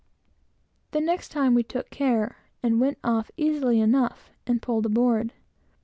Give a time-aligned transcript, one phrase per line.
[0.93, 5.31] The next time we took care, and went off easily enough, and pulled aboard.